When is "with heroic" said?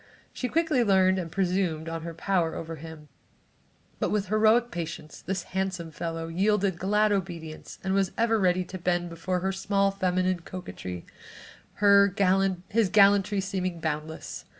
4.09-4.71